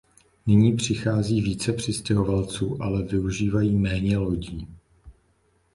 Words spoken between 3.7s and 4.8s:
méně lodí.